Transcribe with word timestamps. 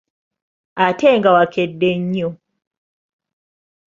Ate 0.85 1.07
nga 1.17 1.29
wakedde 1.35 1.89
nnyo? 2.01 2.29